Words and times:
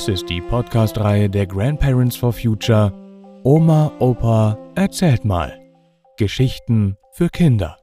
Dies 0.00 0.08
ist 0.08 0.30
die 0.30 0.40
Podcast-Reihe 0.40 1.28
der 1.28 1.46
Grandparents 1.46 2.16
for 2.16 2.32
Future 2.32 2.90
Oma, 3.44 3.92
Opa, 3.98 4.56
erzählt 4.74 5.26
mal. 5.26 5.60
Geschichten 6.16 6.96
für 7.12 7.28
Kinder. 7.28 7.76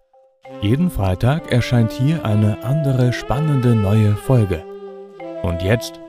Jeden 0.61 0.89
Freitag 0.89 1.51
erscheint 1.51 1.91
hier 1.91 2.25
eine 2.25 2.63
andere 2.63 3.13
spannende 3.13 3.75
neue 3.75 4.15
Folge. 4.15 4.65
Und 5.43 5.61
jetzt 5.61 5.99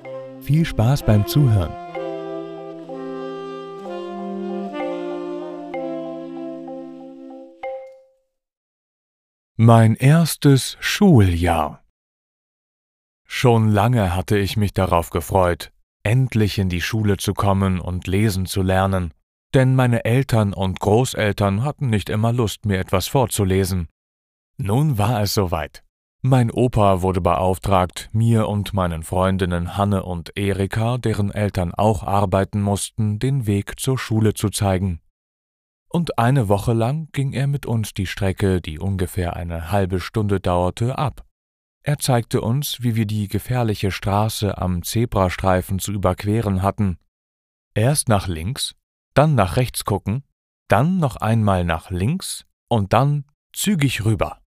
viel 0.41 0.65
Spaß 0.65 1.03
beim 1.03 1.27
Zuhören. 1.27 1.75
Mein 9.57 9.95
erstes 9.95 10.79
Schuljahr. 10.81 11.85
Schon 13.27 13.69
lange 13.69 14.17
hatte 14.17 14.39
ich 14.39 14.57
mich 14.57 14.73
darauf 14.73 15.11
gefreut, 15.11 15.71
endlich 16.09 16.59
in 16.59 16.69
die 16.69 16.81
Schule 16.81 17.19
zu 17.19 17.35
kommen 17.35 17.81
und 17.81 18.07
lesen 18.07 18.47
zu 18.47 18.63
lernen, 18.63 19.13
denn 19.55 19.75
meine 19.75 20.05
Eltern 20.05 20.53
und 20.53 20.81
Großeltern 20.81 21.63
hatten 21.65 21.91
nicht 21.91 22.09
immer 22.09 22.33
Lust, 22.33 22.67
mir 22.67 22.79
etwas 22.79 23.09
vorzulesen. 23.09 23.89
Nun 24.57 24.99
war 24.99 25.23
es 25.23 25.35
soweit. 25.35 25.85
Mein 26.21 26.51
Opa 26.51 27.03
wurde 27.03 27.21
beauftragt, 27.21 28.09
mir 28.13 28.49
und 28.49 28.75
meinen 28.75 29.05
Freundinnen 29.05 29.77
Hanne 29.77 30.03
und 30.03 30.37
Erika, 30.37 30.99
deren 30.99 31.31
Eltern 31.31 31.73
auch 31.75 32.03
arbeiten 32.03 32.61
mussten, 32.61 33.19
den 33.19 33.47
Weg 33.47 33.79
zur 33.79 33.99
Schule 33.99 34.35
zu 34.35 34.49
zeigen 34.49 35.01
und 35.89 36.19
eine 36.19 36.49
Woche 36.49 36.73
lang 36.73 37.09
ging 37.13 37.33
er 37.33 37.47
mit 37.47 37.67
uns 37.67 37.95
die 37.95 38.07
Strecke, 38.07 38.61
die 38.61 38.79
ungefähr 38.79 39.37
eine 39.37 39.71
halbe 39.71 40.01
Stunde 40.01 40.41
dauerte, 40.41 40.99
ab. 40.99 41.25
Er 41.89 41.99
zeigte 41.99 42.43
uns, 42.43 42.83
wie 42.83 42.97
wir 42.97 43.07
die 43.07 43.29
gefährliche 43.29 43.91
Straße 43.91 44.59
am 44.59 44.83
Zebrastreifen 44.83 45.79
zu 45.79 45.91
überqueren 45.91 46.61
hatten. 46.61 46.99
Erst 47.73 48.11
nach 48.11 48.29
links, 48.29 48.75
dann 49.15 49.35
nach 49.35 49.57
rechts 49.57 49.87
gucken, 49.87 50.23
dann 50.69 50.99
noch 50.99 51.17
einmal 51.17 51.65
nach 51.65 51.91
links 51.91 52.45
und 52.69 52.93
dann 52.93 53.25
zügig 53.55 54.05
rüber. 54.05 54.43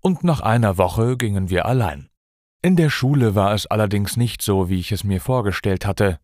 Und 0.00 0.24
nach 0.24 0.40
einer 0.40 0.78
Woche 0.78 1.18
gingen 1.18 1.50
wir 1.50 1.66
allein. 1.66 2.08
In 2.62 2.76
der 2.76 2.88
Schule 2.88 3.34
war 3.34 3.52
es 3.52 3.66
allerdings 3.66 4.16
nicht 4.16 4.40
so, 4.40 4.70
wie 4.70 4.80
ich 4.80 4.90
es 4.90 5.04
mir 5.04 5.20
vorgestellt 5.20 5.84
hatte. 5.84 6.18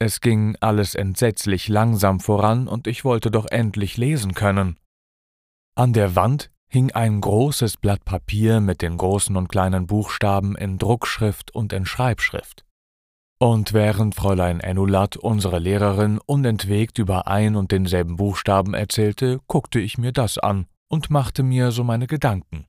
Es 0.00 0.20
ging 0.20 0.56
alles 0.58 0.96
entsetzlich 0.96 1.68
langsam 1.68 2.18
voran 2.18 2.66
und 2.66 2.88
ich 2.88 3.04
wollte 3.04 3.30
doch 3.30 3.46
endlich 3.46 3.96
lesen 3.98 4.34
können. 4.34 4.80
An 5.76 5.92
der 5.92 6.16
Wand 6.16 6.50
hing 6.68 6.92
ein 6.92 7.20
großes 7.20 7.76
Blatt 7.76 8.04
Papier 8.04 8.60
mit 8.60 8.82
den 8.82 8.96
großen 8.96 9.36
und 9.36 9.48
kleinen 9.48 9.86
Buchstaben 9.86 10.56
in 10.56 10.78
Druckschrift 10.78 11.54
und 11.54 11.72
in 11.72 11.86
Schreibschrift. 11.86 12.64
Und 13.38 13.72
während 13.74 14.14
Fräulein 14.14 14.60
Enulat, 14.60 15.16
unsere 15.16 15.58
Lehrerin, 15.58 16.18
unentwegt 16.24 16.98
über 16.98 17.26
ein 17.26 17.54
und 17.54 17.70
denselben 17.70 18.16
Buchstaben 18.16 18.72
erzählte, 18.72 19.40
guckte 19.46 19.78
ich 19.78 19.98
mir 19.98 20.12
das 20.12 20.38
an 20.38 20.66
und 20.88 21.10
machte 21.10 21.42
mir 21.42 21.70
so 21.70 21.84
meine 21.84 22.06
Gedanken. 22.06 22.66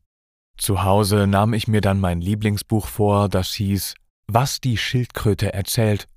Zu 0.58 0.84
Hause 0.84 1.28
nahm 1.28 1.54
ich 1.54 1.68
mir 1.68 1.82
dann 1.82 2.00
mein 2.00 2.20
Lieblingsbuch 2.20 2.88
vor, 2.88 3.30
das 3.30 3.54
hieß 3.54 3.94
Was 4.28 4.60
die 4.60 4.76
Schildkröte 4.76 5.54
erzählt 5.54 6.08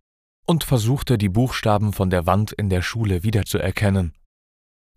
und 0.46 0.64
versuchte 0.64 1.16
die 1.16 1.28
Buchstaben 1.28 1.92
von 1.92 2.10
der 2.10 2.26
Wand 2.26 2.50
in 2.50 2.70
der 2.70 2.82
Schule 2.82 3.22
wiederzuerkennen. 3.22 4.14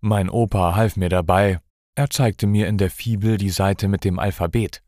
Mein 0.01 0.29
Opa 0.29 0.75
half 0.75 0.95
mir 0.95 1.09
dabei, 1.09 1.59
er 1.95 2.09
zeigte 2.09 2.47
mir 2.47 2.67
in 2.67 2.77
der 2.77 2.89
Fibel 2.89 3.37
die 3.37 3.49
Seite 3.49 3.87
mit 3.87 4.03
dem 4.03 4.19
Alphabet. 4.19 4.81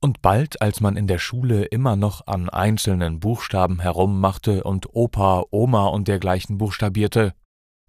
Und 0.00 0.20
bald, 0.20 0.60
als 0.60 0.80
man 0.80 0.96
in 0.96 1.06
der 1.06 1.18
Schule 1.18 1.64
immer 1.64 1.96
noch 1.96 2.26
an 2.26 2.48
einzelnen 2.48 3.20
Buchstaben 3.20 3.80
herummachte 3.80 4.64
und 4.64 4.94
Opa, 4.94 5.44
Oma 5.50 5.86
und 5.86 6.08
dergleichen 6.08 6.58
buchstabierte, 6.58 7.34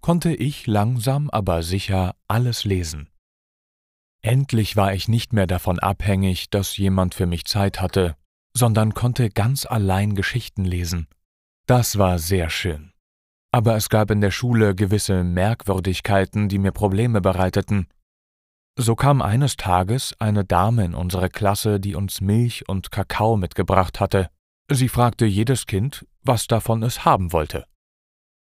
konnte 0.01 0.33
ich 0.33 0.67
langsam 0.67 1.29
aber 1.29 1.63
sicher 1.63 2.15
alles 2.27 2.65
lesen. 2.65 3.09
Endlich 4.21 4.75
war 4.75 4.93
ich 4.93 5.07
nicht 5.07 5.33
mehr 5.33 5.47
davon 5.47 5.79
abhängig, 5.79 6.49
dass 6.49 6.77
jemand 6.77 7.15
für 7.15 7.25
mich 7.25 7.45
Zeit 7.45 7.81
hatte, 7.81 8.15
sondern 8.55 8.93
konnte 8.93 9.29
ganz 9.29 9.65
allein 9.65 10.13
Geschichten 10.13 10.65
lesen. 10.65 11.07
Das 11.65 11.97
war 11.97 12.19
sehr 12.19 12.49
schön. 12.49 12.93
Aber 13.51 13.75
es 13.75 13.89
gab 13.89 14.11
in 14.11 14.21
der 14.21 14.31
Schule 14.31 14.75
gewisse 14.75 15.23
Merkwürdigkeiten, 15.23 16.47
die 16.47 16.59
mir 16.59 16.71
Probleme 16.71 17.21
bereiteten. 17.21 17.87
So 18.75 18.95
kam 18.95 19.21
eines 19.21 19.55
Tages 19.55 20.15
eine 20.19 20.45
Dame 20.45 20.83
in 20.83 20.95
unsere 20.95 21.29
Klasse, 21.29 21.79
die 21.79 21.93
uns 21.93 22.21
Milch 22.21 22.67
und 22.67 22.91
Kakao 22.91 23.37
mitgebracht 23.37 23.99
hatte. 23.99 24.29
Sie 24.69 24.89
fragte 24.89 25.25
jedes 25.25 25.67
Kind, 25.67 26.05
was 26.23 26.47
davon 26.47 26.81
es 26.81 27.05
haben 27.05 27.31
wollte. 27.33 27.65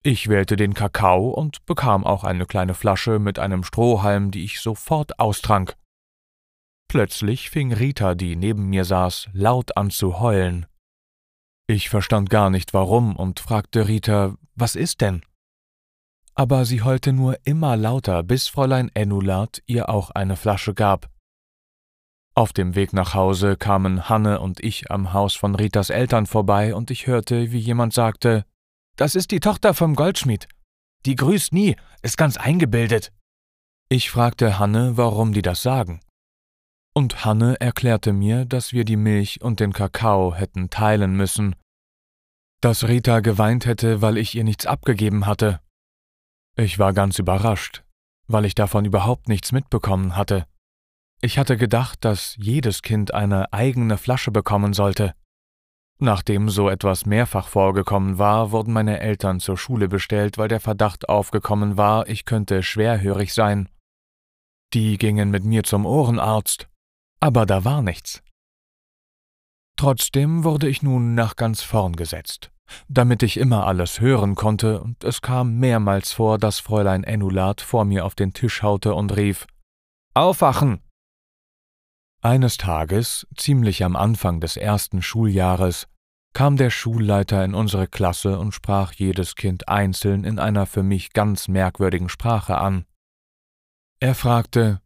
Ich 0.05 0.29
wählte 0.29 0.57
den 0.57 0.75
Kakao 0.75 1.31
und 1.31 1.65
bekam 1.67 2.05
auch 2.05 2.25
eine 2.25 2.47
kleine 2.47 2.75
Flasche 2.75 3.19
mit 3.19 3.39
einem 3.39 3.65
Strohhalm, 3.65 4.31
die 4.31 4.45
ich 4.45 4.61
sofort 4.61 5.19
austrank. 5.19 5.77
Plötzlich 6.89 7.51
fing 7.51 7.73
Rita, 7.73 8.15
die 8.15 8.37
neben 8.37 8.69
mir 8.69 8.85
saß, 8.85 9.31
laut 9.33 9.77
an 9.77 9.91
zu 9.91 10.21
heulen. 10.21 10.67
Ich 11.67 11.89
verstand 11.89 12.31
gar 12.31 12.51
nicht 12.51 12.75
warum 12.75 13.17
und 13.17 13.41
fragte 13.41 13.89
Rita, 13.89 14.37
was 14.55 14.77
ist 14.77 15.01
denn? 15.01 15.25
Aber 16.35 16.65
sie 16.65 16.83
heulte 16.83 17.13
nur 17.13 17.39
immer 17.45 17.77
lauter, 17.77 18.23
bis 18.23 18.49
Fräulein 18.49 18.91
Enulat 18.95 19.63
ihr 19.67 19.89
auch 19.89 20.11
eine 20.11 20.37
Flasche 20.37 20.75
gab. 20.75 21.09
Auf 22.37 22.53
dem 22.53 22.75
Weg 22.75 22.93
nach 22.93 23.15
Hause 23.15 23.57
kamen 23.57 24.09
Hanne 24.09 24.41
und 24.41 24.59
ich 24.59 24.91
am 24.91 25.13
Haus 25.13 25.37
von 25.37 25.55
Ritas 25.55 25.91
Eltern 25.91 26.27
vorbei 26.27 26.75
und 26.75 26.91
ich 26.91 27.07
hörte, 27.07 27.53
wie 27.53 27.61
jemand 27.61 27.93
sagte, 27.93 28.45
Das 28.97 29.15
ist 29.15 29.31
die 29.31 29.41
Tochter 29.41 29.75
vom 29.75 29.95
Goldschmied. 29.95 30.49
Die 31.07 31.15
grüßt 31.15 31.53
nie, 31.53 31.77
ist 32.03 32.17
ganz 32.17 32.37
eingebildet. 32.37 33.13
Ich 33.89 34.11
fragte 34.11 34.59
Hanne, 34.59 34.97
warum 34.97 35.33
die 35.33 35.43
das 35.43 35.63
sagen. 35.63 36.01
Und 36.95 37.25
Hanne 37.25 37.61
erklärte 37.61 38.13
mir, 38.13 38.45
dass 38.45 38.73
wir 38.73 38.85
die 38.85 38.97
Milch 38.97 39.41
und 39.43 39.61
den 39.61 39.73
Kakao 39.73 40.35
hätten 40.35 40.71
teilen 40.71 41.15
müssen, 41.15 41.55
dass 42.61 42.89
Rita 42.89 43.21
geweint 43.21 43.67
hätte, 43.67 44.01
weil 44.01 44.17
ich 44.17 44.35
ihr 44.35 44.45
nichts 44.45 44.67
abgegeben 44.67 45.27
hatte. 45.27 45.61
Ich 46.57 46.79
war 46.79 46.93
ganz 46.93 47.19
überrascht, 47.19 47.83
weil 48.29 48.45
ich 48.45 48.55
davon 48.55 48.85
überhaupt 48.85 49.29
nichts 49.29 49.51
mitbekommen 49.51 50.17
hatte. 50.17 50.47
Ich 51.21 51.39
hatte 51.39 51.57
gedacht, 51.57 52.05
dass 52.05 52.37
jedes 52.37 52.83
Kind 52.83 53.13
eine 53.13 53.53
eigene 53.53 53.97
Flasche 53.97 54.31
bekommen 54.31 54.73
sollte. 54.73 55.15
Nachdem 55.99 56.49
so 56.49 56.69
etwas 56.69 57.07
mehrfach 57.07 57.49
vorgekommen 57.49 58.19
war, 58.19 58.51
wurden 58.51 58.73
meine 58.73 59.01
Eltern 59.01 59.41
zur 59.41 59.57
Schule 59.57 59.89
bestellt, 59.89 60.39
weil 60.39 60.49
der 60.49 60.61
Verdacht 60.61 61.09
aufgekommen 61.09 61.77
war, 61.77 62.09
ich 62.09 62.25
könnte 62.25 62.63
schwerhörig 62.63 63.33
sein. 63.33 63.69
Die 64.75 64.99
gingen 64.99 65.31
mit 65.31 65.45
mir 65.45 65.63
zum 65.63 65.87
Ohrenarzt, 65.87 66.69
aber 67.21 67.47
da 67.47 67.65
war 67.65 67.81
nichts. 67.81 68.23
Trotzdem 69.77 70.45
wurde 70.45 70.69
ich 70.69 70.83
nun 70.83 71.15
nach 71.15 71.37
ganz 71.37 71.63
vorn 71.63 71.97
gesetzt, 71.97 72.51
damit 72.89 73.23
ich 73.23 73.37
immer 73.37 73.67
alles 73.67 74.01
hören 74.01 74.35
konnte, 74.35 74.81
und 74.81 75.03
es 75.05 75.23
kam 75.23 75.59
mehrmals 75.59 76.13
vor, 76.13 76.39
dass 76.39 76.61
Fräulein 76.61 77.05
Enulat 77.05 77.61
vor 77.61 77.85
mir 77.85 78.05
auf 78.05 78.15
den 78.15 78.33
Tisch 78.33 78.63
haute 78.63 78.95
und 78.95 79.17
rief 79.17 79.47
Aufwachen. 80.15 80.81
Eines 82.23 82.57
Tages, 82.57 83.27
ziemlich 83.37 83.85
am 83.85 83.97
Anfang 83.97 84.41
des 84.41 84.57
ersten 84.57 85.03
Schuljahres, 85.03 85.89
kam 86.33 86.57
der 86.57 86.71
Schulleiter 86.71 87.45
in 87.45 87.55
unsere 87.55 87.87
Klasse 87.87 88.39
und 88.39 88.53
sprach 88.53 88.93
jedes 88.93 89.37
Kind 89.37 89.69
einzeln 89.69 90.25
in 90.25 90.39
einer 90.39 90.67
für 90.67 90.83
mich 90.83 91.13
ganz 91.13 91.49
merkwürdigen 91.49 92.09
Sprache 92.09 92.59
an. 92.59 92.87
Er 94.01 94.15
fragte 94.15 94.81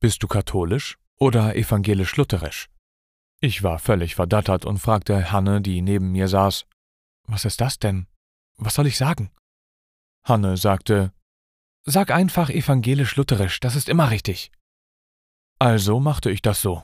Bist 0.00 0.22
du 0.22 0.26
katholisch? 0.26 0.98
oder 1.18 1.56
evangelisch-lutherisch. 1.56 2.68
Ich 3.40 3.62
war 3.62 3.78
völlig 3.78 4.14
verdattert 4.14 4.64
und 4.64 4.78
fragte 4.78 5.32
Hanne, 5.32 5.60
die 5.60 5.82
neben 5.82 6.12
mir 6.12 6.28
saß, 6.28 6.66
Was 7.26 7.44
ist 7.44 7.60
das 7.60 7.78
denn? 7.78 8.06
Was 8.56 8.74
soll 8.74 8.86
ich 8.86 8.96
sagen? 8.96 9.30
Hanne 10.24 10.56
sagte, 10.56 11.12
Sag 11.88 12.10
einfach 12.10 12.50
evangelisch-lutherisch, 12.50 13.60
das 13.60 13.76
ist 13.76 13.88
immer 13.88 14.10
richtig. 14.10 14.50
Also 15.60 16.00
machte 16.00 16.30
ich 16.30 16.42
das 16.42 16.60
so. 16.60 16.82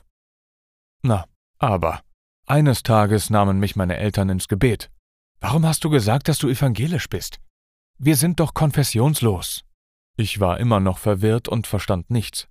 Na, 1.02 1.26
aber, 1.58 2.02
eines 2.46 2.84
Tages 2.84 3.28
nahmen 3.28 3.58
mich 3.58 3.74
meine 3.74 3.96
Eltern 3.96 4.28
ins 4.28 4.46
Gebet. 4.46 4.92
Warum 5.40 5.66
hast 5.66 5.82
du 5.82 5.90
gesagt, 5.90 6.28
dass 6.28 6.38
du 6.38 6.48
evangelisch 6.48 7.08
bist? 7.08 7.40
Wir 7.98 8.16
sind 8.16 8.38
doch 8.38 8.54
konfessionslos. 8.54 9.64
Ich 10.16 10.38
war 10.38 10.60
immer 10.60 10.78
noch 10.78 10.98
verwirrt 10.98 11.48
und 11.48 11.66
verstand 11.66 12.10
nichts. 12.10 12.48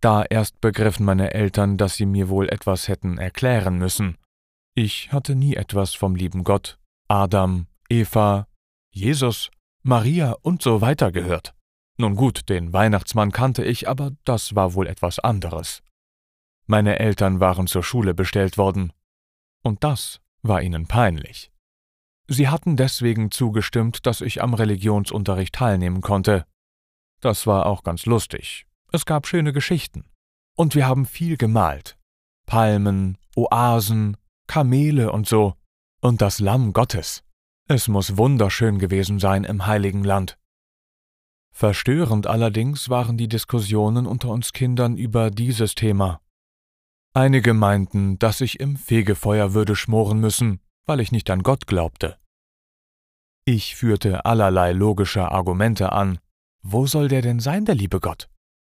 Da 0.00 0.24
erst 0.24 0.60
begriffen 0.60 1.04
meine 1.04 1.34
Eltern, 1.34 1.78
dass 1.78 1.96
sie 1.96 2.06
mir 2.06 2.28
wohl 2.28 2.48
etwas 2.48 2.86
hätten 2.86 3.18
erklären 3.18 3.76
müssen. 3.78 4.18
Ich 4.74 5.12
hatte 5.12 5.34
nie 5.34 5.56
etwas 5.56 5.94
vom 5.94 6.14
lieben 6.14 6.44
Gott, 6.44 6.78
Adam, 7.12 7.66
Eva, 7.90 8.46
Jesus, 8.90 9.50
Maria 9.82 10.34
und 10.40 10.62
so 10.62 10.80
weiter 10.80 11.12
gehört. 11.12 11.54
Nun 11.98 12.16
gut, 12.16 12.48
den 12.48 12.72
Weihnachtsmann 12.72 13.32
kannte 13.32 13.62
ich, 13.62 13.86
aber 13.86 14.12
das 14.24 14.54
war 14.54 14.72
wohl 14.72 14.86
etwas 14.86 15.18
anderes. 15.18 15.82
Meine 16.64 17.00
Eltern 17.00 17.38
waren 17.38 17.66
zur 17.66 17.82
Schule 17.82 18.14
bestellt 18.14 18.56
worden, 18.56 18.94
und 19.62 19.84
das 19.84 20.22
war 20.40 20.62
ihnen 20.62 20.86
peinlich. 20.86 21.52
Sie 22.28 22.48
hatten 22.48 22.78
deswegen 22.78 23.30
zugestimmt, 23.30 24.06
dass 24.06 24.22
ich 24.22 24.40
am 24.40 24.54
Religionsunterricht 24.54 25.54
teilnehmen 25.54 26.00
konnte. 26.00 26.46
Das 27.20 27.46
war 27.46 27.66
auch 27.66 27.82
ganz 27.82 28.06
lustig. 28.06 28.64
Es 28.90 29.04
gab 29.04 29.26
schöne 29.26 29.52
Geschichten. 29.52 30.06
Und 30.56 30.74
wir 30.74 30.86
haben 30.86 31.04
viel 31.04 31.36
gemalt. 31.36 31.98
Palmen, 32.46 33.18
Oasen, 33.36 34.16
Kamele 34.46 35.12
und 35.12 35.28
so. 35.28 35.56
Und 36.04 36.20
das 36.20 36.40
Lamm 36.40 36.72
Gottes. 36.72 37.22
Es 37.68 37.86
muss 37.86 38.16
wunderschön 38.16 38.80
gewesen 38.80 39.20
sein 39.20 39.44
im 39.44 39.66
heiligen 39.66 40.02
Land. 40.02 40.36
Verstörend 41.54 42.26
allerdings 42.26 42.88
waren 42.88 43.16
die 43.16 43.28
Diskussionen 43.28 44.06
unter 44.06 44.30
uns 44.30 44.52
Kindern 44.52 44.96
über 44.96 45.30
dieses 45.30 45.76
Thema. 45.76 46.20
Einige 47.14 47.54
meinten, 47.54 48.18
dass 48.18 48.40
ich 48.40 48.58
im 48.58 48.76
Fegefeuer 48.76 49.54
würde 49.54 49.76
schmoren 49.76 50.18
müssen, 50.18 50.58
weil 50.86 50.98
ich 50.98 51.12
nicht 51.12 51.30
an 51.30 51.44
Gott 51.44 51.68
glaubte. 51.68 52.18
Ich 53.44 53.76
führte 53.76 54.24
allerlei 54.24 54.72
logische 54.72 55.30
Argumente 55.30 55.92
an. 55.92 56.18
Wo 56.62 56.86
soll 56.86 57.06
der 57.06 57.22
denn 57.22 57.38
sein, 57.38 57.64
der 57.64 57.76
liebe 57.76 58.00
Gott? 58.00 58.28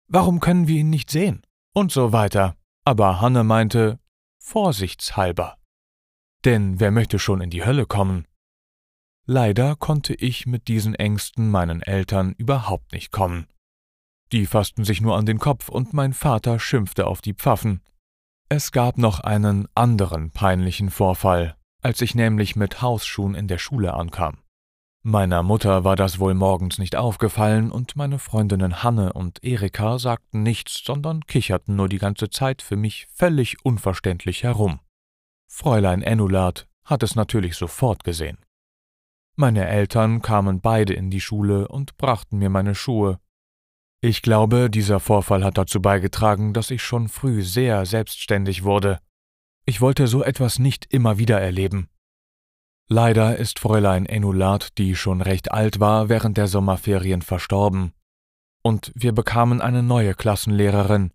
Warum 0.08 0.40
können 0.40 0.66
wir 0.66 0.80
ihn 0.80 0.90
nicht 0.90 1.10
sehen? 1.10 1.46
Und 1.72 1.92
so 1.92 2.12
weiter. 2.12 2.56
Aber 2.84 3.20
Hanne 3.20 3.44
meinte, 3.44 4.00
vorsichtshalber. 4.38 5.61
Denn 6.44 6.80
wer 6.80 6.90
möchte 6.90 7.18
schon 7.18 7.40
in 7.40 7.50
die 7.50 7.64
Hölle 7.64 7.86
kommen? 7.86 8.26
Leider 9.26 9.76
konnte 9.76 10.14
ich 10.14 10.46
mit 10.46 10.66
diesen 10.66 10.94
Ängsten 10.94 11.48
meinen 11.48 11.80
Eltern 11.80 12.34
überhaupt 12.36 12.92
nicht 12.92 13.12
kommen. 13.12 13.46
Die 14.32 14.46
fassten 14.46 14.84
sich 14.84 15.00
nur 15.00 15.16
an 15.16 15.26
den 15.26 15.38
Kopf 15.38 15.68
und 15.68 15.92
mein 15.92 16.12
Vater 16.12 16.58
schimpfte 16.58 17.06
auf 17.06 17.20
die 17.20 17.34
Pfaffen. 17.34 17.82
Es 18.48 18.72
gab 18.72 18.98
noch 18.98 19.20
einen 19.20 19.68
anderen 19.74 20.30
peinlichen 20.30 20.90
Vorfall, 20.90 21.56
als 21.82 22.00
ich 22.00 22.14
nämlich 22.14 22.56
mit 22.56 22.82
Hausschuhen 22.82 23.34
in 23.34 23.46
der 23.46 23.58
Schule 23.58 23.94
ankam. 23.94 24.38
Meiner 25.04 25.42
Mutter 25.42 25.84
war 25.84 25.96
das 25.96 26.18
wohl 26.18 26.34
morgens 26.34 26.78
nicht 26.78 26.96
aufgefallen 26.96 27.72
und 27.72 27.96
meine 27.96 28.18
Freundinnen 28.18 28.82
Hanne 28.82 29.12
und 29.12 29.42
Erika 29.42 29.98
sagten 29.98 30.42
nichts, 30.42 30.82
sondern 30.84 31.26
kicherten 31.26 31.76
nur 31.76 31.88
die 31.88 31.98
ganze 31.98 32.30
Zeit 32.30 32.62
für 32.62 32.76
mich 32.76 33.06
völlig 33.12 33.64
unverständlich 33.64 34.44
herum. 34.44 34.80
Fräulein 35.54 36.00
Ennulat 36.00 36.66
hat 36.82 37.02
es 37.02 37.14
natürlich 37.14 37.56
sofort 37.56 38.04
gesehen. 38.04 38.38
Meine 39.36 39.68
Eltern 39.68 40.22
kamen 40.22 40.62
beide 40.62 40.94
in 40.94 41.10
die 41.10 41.20
Schule 41.20 41.68
und 41.68 41.98
brachten 41.98 42.38
mir 42.38 42.48
meine 42.48 42.74
Schuhe. 42.74 43.20
Ich 44.00 44.22
glaube, 44.22 44.70
dieser 44.70 44.98
Vorfall 44.98 45.44
hat 45.44 45.58
dazu 45.58 45.82
beigetragen, 45.82 46.54
dass 46.54 46.70
ich 46.70 46.82
schon 46.82 47.08
früh 47.08 47.42
sehr 47.42 47.84
selbstständig 47.84 48.64
wurde. 48.64 48.98
Ich 49.66 49.82
wollte 49.82 50.06
so 50.06 50.24
etwas 50.24 50.58
nicht 50.58 50.86
immer 50.86 51.18
wieder 51.18 51.38
erleben. 51.38 51.90
Leider 52.88 53.36
ist 53.36 53.58
Fräulein 53.58 54.06
Enulat, 54.06 54.78
die 54.78 54.96
schon 54.96 55.20
recht 55.20 55.52
alt 55.52 55.78
war, 55.78 56.08
während 56.08 56.38
der 56.38 56.48
Sommerferien 56.48 57.20
verstorben. 57.20 57.92
Und 58.62 58.90
wir 58.94 59.12
bekamen 59.12 59.60
eine 59.60 59.82
neue 59.82 60.14
Klassenlehrerin, 60.14 61.12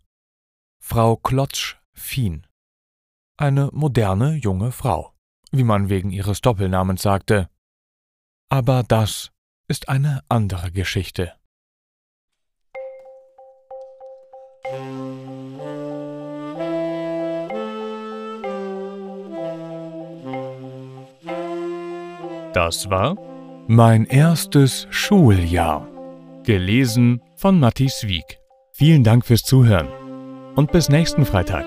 Frau 0.79 1.15
Klotsch-Fien. 1.17 2.46
Eine 3.39 3.69
moderne 3.71 4.33
junge 4.33 4.71
Frau, 4.71 5.13
wie 5.51 5.63
man 5.63 5.89
wegen 5.89 6.09
ihres 6.09 6.41
Doppelnamens 6.41 7.03
sagte. 7.03 7.49
Aber 8.49 8.81
das 8.81 9.29
ist 9.67 9.89
eine 9.89 10.23
andere 10.27 10.71
Geschichte. 10.71 11.33
Das 22.53 22.89
war 22.89 23.15
mein 23.67 24.05
erstes 24.05 24.87
Schuljahr. 24.89 25.87
Gelesen 26.43 27.21
von 27.35 27.59
Matthias 27.59 28.07
Wieg. 28.07 28.39
Vielen 28.73 29.03
Dank 29.03 29.25
fürs 29.25 29.43
Zuhören 29.43 29.89
und 30.55 30.71
bis 30.71 30.89
nächsten 30.89 31.23
Freitag. 31.23 31.65